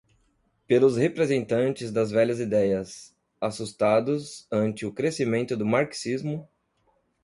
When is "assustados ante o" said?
3.39-4.91